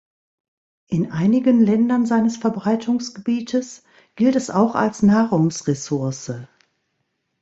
In 0.87 1.11
einigen 1.11 1.61
Ländern 1.61 2.07
seines 2.07 2.35
Verbreitungsgebietes 2.35 3.83
gilt 4.15 4.35
es 4.35 4.49
auch 4.49 4.73
als 4.73 5.03
Nahrungsressource. 5.03 6.31